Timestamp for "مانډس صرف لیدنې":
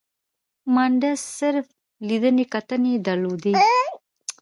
0.73-2.45